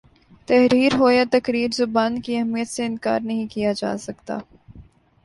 [0.47, 4.37] تحریر ہو یا تقریر زبان کی اہمیت سے انکار نہیں کیا جا سکتا